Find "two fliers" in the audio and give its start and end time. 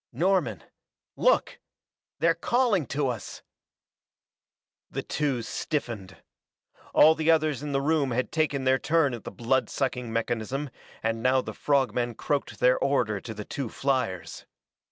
13.45-14.47